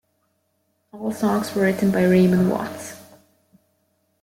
[0.91, 2.95] All songs were written by Raymond Watts.